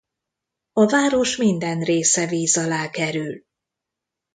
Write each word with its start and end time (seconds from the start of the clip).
A 0.73 0.85
város 0.85 1.37
minden 1.37 1.83
része 1.83 2.25
víz 2.27 2.57
alá 2.57 2.89
kerül. 2.89 3.43